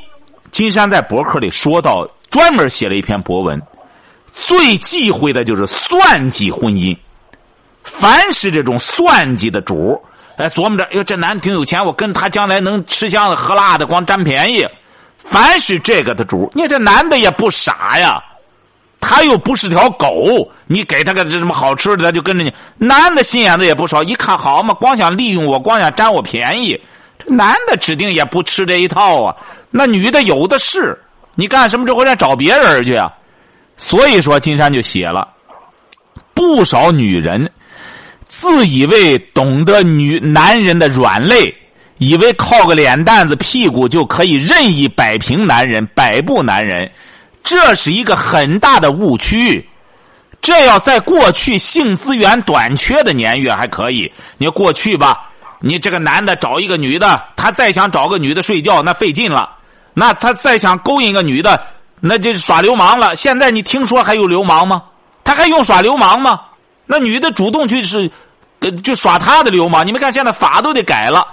[0.52, 3.62] 金山在博客里说到，专门写了一篇博文，
[4.32, 6.96] 最忌讳的就是算计婚姻。
[7.84, 10.04] 凡是这种算计的主
[10.38, 14.68] 哎，琢磨着，哟，这男的挺有钱，我跟他将来能吃香的喝辣的，光占便宜。
[15.26, 18.24] 凡是这个的主，你这男的也不傻呀，
[19.00, 22.54] 他又不是条狗，你给他个这什么好吃的，他就跟着你。
[22.78, 26.80] 男的心眼子也不少，一看好嘛，光想利用我，光想占我便宜。
[27.20, 29.36] 这男的指定也不吃这一套啊。
[29.72, 30.98] 那女的有的是，
[31.36, 33.12] 你干什么之后再找别人去啊？
[33.78, 35.28] 所以说，金山就写了，
[36.34, 37.52] 不少女人
[38.28, 41.54] 自以为懂得女男人的软肋。
[41.98, 46.92] 以为靠个脸蛋子、屁股就可以任意摆平男人、摆布男人，
[47.44, 49.68] 这是一个很大的误区。
[50.42, 55.30] 这要在过去性资源短缺的年月还可以，你过去吧，
[55.60, 59.50] 你这个男的找一个女的，他再想找个女的睡觉，那费劲了；
[59.94, 61.66] 那他再想勾引个女的，
[62.00, 63.16] 那就耍流氓了。
[63.16, 64.84] 现在你听说还有流氓吗？
[65.24, 66.42] 他还用耍流氓吗？
[66.86, 68.12] 那女的主动去是，
[68.84, 69.88] 就耍他的流氓。
[69.88, 71.26] 你们看，现在法都得改了。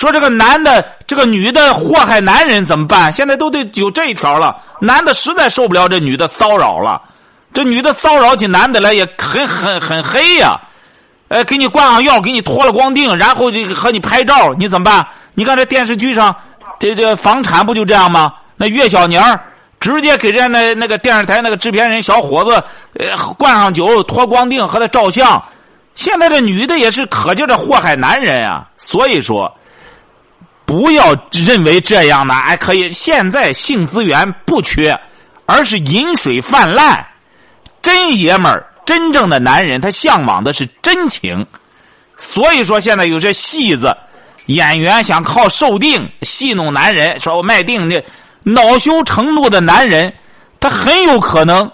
[0.00, 3.12] 说这个男的，这个女的祸害男人怎么办？
[3.12, 4.56] 现在都得有这一条了。
[4.80, 7.02] 男的实在受不了这女的骚扰了，
[7.52, 10.58] 这女的骚扰起男的来也很很很黑呀。
[11.28, 15.06] 呃，给你灌上药，给你脱了光腚，然后就和你拍照，你怎么办？
[15.34, 16.34] 你看这电视剧上，
[16.78, 18.32] 这这房产不就这样吗？
[18.56, 19.38] 那岳小娘
[19.80, 22.54] 直接给人家那那个电视台那个制片人小伙子，
[22.94, 25.42] 呃，灌上酒，脱光腚和他照相。
[25.94, 29.54] 现在这女的也是可劲的祸害男人啊，所以说。
[30.70, 32.88] 不要认为这样呢，哎，可以。
[32.92, 34.96] 现在性资源不缺，
[35.44, 37.04] 而是饮水泛滥。
[37.82, 41.44] 真爷们儿，真正的男人，他向往的是真情。
[42.16, 43.92] 所以说，现在有些戏子
[44.46, 48.00] 演员想靠售定戏弄男人，说我卖定的，
[48.44, 50.14] 恼羞成怒的男人，
[50.60, 51.68] 他很有可能，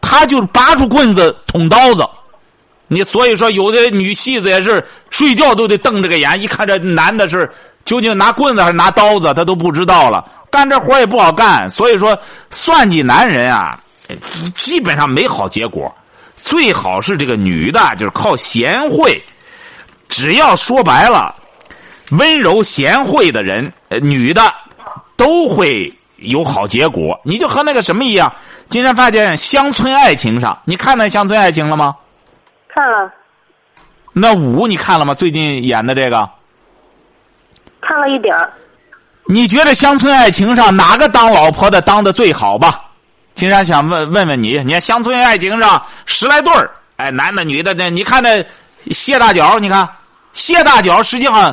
[0.00, 2.08] 他就拔出棍子捅刀子。
[2.86, 7.50] 你所以说，有的女戏子也是睡觉都得瞪着个眼，一看这男的是。
[7.84, 10.24] 究竟拿棍子还是拿刀子，他都不知道了。
[10.50, 12.18] 干这活也不好干，所以说
[12.50, 13.78] 算计男人啊，
[14.56, 15.92] 基本上没好结果。
[16.36, 19.22] 最好是这个女的，就是靠贤惠。
[20.08, 21.34] 只要说白了，
[22.10, 24.42] 温柔贤惠的人，女的
[25.16, 27.20] 都会有好结果。
[27.22, 28.32] 你就和那个什么一样，
[28.68, 31.94] 今天发现乡村爱情上，你看那乡村爱情了吗？
[32.74, 33.12] 看了。
[34.12, 35.14] 那五你看了吗？
[35.14, 36.28] 最近演的这个。
[37.90, 38.32] 看了一点
[39.26, 42.78] 你觉得乡村爱情上哪个当老婆的当的最好吧？
[43.34, 48.46] 金山想问问问你，你看乡村爱情上十来对儿，哎，男的女的，你看这
[48.92, 49.88] 谢大脚，你看
[50.32, 51.52] 谢大脚实际上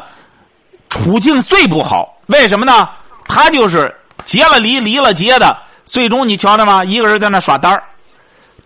[0.89, 2.87] 处境最不好，为什么呢？
[3.27, 3.91] 他就是
[4.23, 6.85] 结了离，离了结的，最终你瞧着吗？
[6.85, 7.83] 一个人在那耍单儿，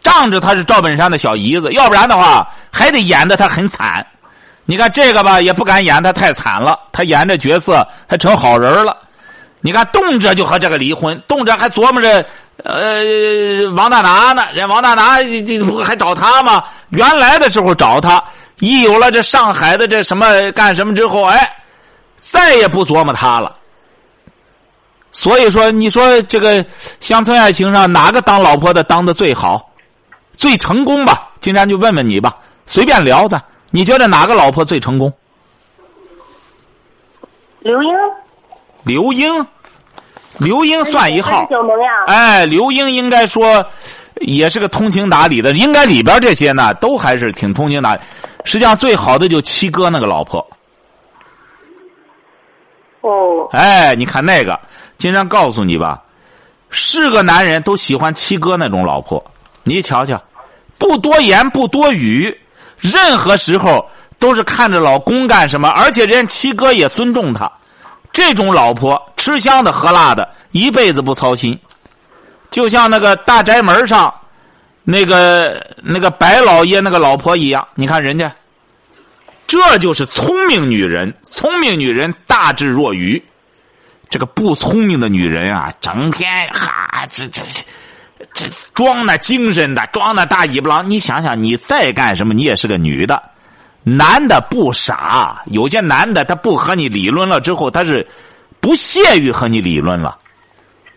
[0.03, 4.05] 仗着他是赵本山的小姨子，要不然的话还得演的他很惨。
[4.65, 6.79] 你看这个吧，也不敢演他太惨了。
[6.91, 8.97] 他演这角色还成好人了。
[9.59, 12.25] 你看，动辄就和这个离婚，动辄还琢磨着，
[12.63, 14.43] 呃，王大拿呢？
[14.53, 16.63] 人王大拿这不还找他吗？
[16.89, 18.23] 原来的时候找他，
[18.59, 21.53] 一有了这上海的这什么干什么之后，哎，
[22.17, 23.55] 再也不琢磨他了。
[25.11, 26.65] 所以说，你说这个
[26.99, 29.69] 乡村爱情上哪个当老婆的当的最好，
[30.35, 31.27] 最成功吧？
[31.39, 32.35] 金山就问问你吧，
[32.65, 33.39] 随便聊的。
[33.71, 35.11] 你觉得哪个老婆最成功？
[37.61, 37.89] 刘英。
[38.83, 39.47] 刘英，
[40.39, 41.47] 刘英算一号。
[41.49, 41.89] 小萌呀。
[42.07, 43.65] 哎，刘英应该说
[44.15, 48.01] 也是个通情达理的，应该里边这些呢都还是挺通情达理。
[48.43, 50.45] 实际上最好的就七哥那个老婆。
[53.01, 53.47] 哦。
[53.51, 54.59] 哎，你看那个
[54.97, 56.01] 金山告诉你吧，
[56.71, 59.23] 是个男人都喜欢七哥那种老婆。
[59.63, 60.19] 你瞧瞧，
[60.79, 62.35] 不多言不多语，
[62.81, 67.49] 任何时候都是看着老公干什么，而且人家七哥也尊重他。
[68.11, 71.57] 这种老婆吃香的喝辣的，一辈子不操心，
[72.49, 74.13] 就像那个大宅门上
[74.83, 77.65] 那个那个白老爷那个老婆一样。
[77.75, 78.35] 你看人家，
[79.47, 81.13] 这就是聪明女人。
[81.23, 83.23] 聪明女人大智若愚，
[84.09, 87.61] 这个不聪明的女人啊，整天哈这这这
[88.33, 90.89] 这装那精神的，装那大尾巴狼。
[90.89, 93.21] 你想想，你再干什么，你也是个女的。
[93.83, 98.07] 男的不傻，有些男的他不和你理论了之后，他是
[98.59, 100.17] 不屑于和你理论了，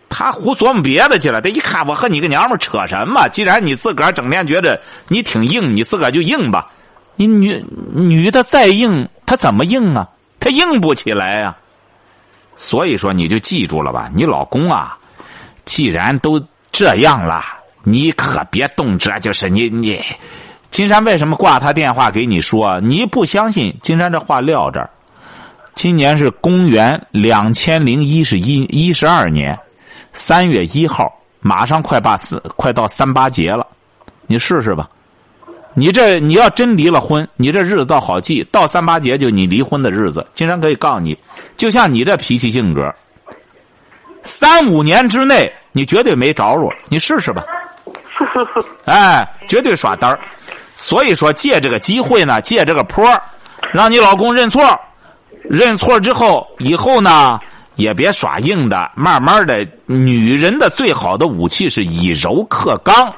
[0.07, 1.41] 他胡琢磨别的去了。
[1.41, 3.27] 这一看我和你个娘们扯什么？
[3.29, 6.71] 既然你自个儿整天觉得你挺硬，你自个儿就硬吧。
[7.15, 10.07] 你女女的再硬，她怎么硬啊？
[10.39, 11.57] 她硬不起来呀。
[12.55, 14.95] 所以说，你就记住了吧，你老公啊，
[15.65, 16.39] 既然都
[16.75, 17.41] 这样了，
[17.83, 19.97] 你可别动辄就是你你。
[20.69, 22.81] 金山为什么挂他电话给你说？
[22.81, 23.73] 你不相信？
[23.81, 24.89] 金山这话撂这儿。
[25.73, 29.57] 今年是公元两千零一十一一十二年
[30.11, 31.09] 三月一号，
[31.39, 33.65] 马上快八四，快到三八节了。
[34.27, 34.89] 你试试吧。
[35.75, 38.45] 你这你要真离了婚，你这日子倒好记。
[38.51, 40.27] 到三八节就你离婚的日子。
[40.33, 41.17] 金山可以告诉你，
[41.55, 42.93] 就像你这脾气性格，
[44.23, 46.73] 三五年之内你绝对没着落。
[46.87, 47.43] 你试试吧。
[48.87, 50.17] 哎，绝对耍单儿。
[50.77, 53.05] 所以说，借这个机会呢，借这个坡，
[53.73, 54.61] 让你老公认错，
[55.43, 57.37] 认错之后，以后呢
[57.75, 63.13] 也别耍硬的，慢慢的，女人的最好的武器是以柔克刚，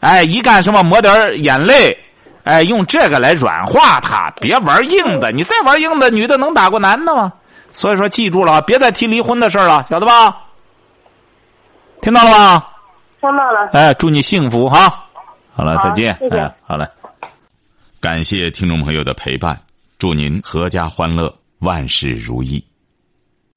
[0.00, 1.96] 哎，一干什么抹点眼泪，
[2.42, 7.32] 哎，用这个来软化他，别玩硬的，你再玩硬的，女的能打过男的吗？
[7.72, 10.34] 所以说，记住了，别再提离婚的事了，晓得吧？
[12.06, 12.64] 听到了吗？
[13.20, 13.68] 听到了。
[13.72, 15.08] 哎，祝你幸福哈。
[15.52, 16.16] 好了，再见。
[16.20, 16.88] 谢谢哎，好嘞。
[18.00, 19.60] 感谢听众朋友的陪伴，
[19.98, 22.64] 祝您阖家欢乐，万事如意。